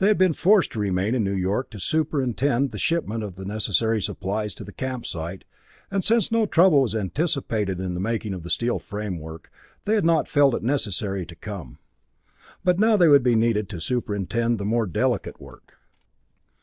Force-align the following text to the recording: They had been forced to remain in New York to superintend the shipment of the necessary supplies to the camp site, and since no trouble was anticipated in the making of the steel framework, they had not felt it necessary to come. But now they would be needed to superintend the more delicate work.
They 0.00 0.08
had 0.08 0.18
been 0.18 0.34
forced 0.34 0.72
to 0.72 0.78
remain 0.80 1.14
in 1.14 1.24
New 1.24 1.34
York 1.34 1.70
to 1.70 1.80
superintend 1.80 2.72
the 2.72 2.78
shipment 2.78 3.24
of 3.24 3.36
the 3.36 3.46
necessary 3.46 4.02
supplies 4.02 4.54
to 4.56 4.64
the 4.64 4.70
camp 4.74 5.06
site, 5.06 5.44
and 5.90 6.04
since 6.04 6.30
no 6.30 6.44
trouble 6.44 6.82
was 6.82 6.94
anticipated 6.94 7.80
in 7.80 7.94
the 7.94 8.00
making 8.00 8.34
of 8.34 8.42
the 8.42 8.50
steel 8.50 8.78
framework, 8.78 9.50
they 9.86 9.94
had 9.94 10.04
not 10.04 10.28
felt 10.28 10.54
it 10.54 10.62
necessary 10.62 11.24
to 11.24 11.34
come. 11.34 11.78
But 12.64 12.78
now 12.78 12.98
they 12.98 13.08
would 13.08 13.22
be 13.22 13.34
needed 13.34 13.70
to 13.70 13.80
superintend 13.80 14.58
the 14.58 14.66
more 14.66 14.84
delicate 14.86 15.40
work. 15.40 15.78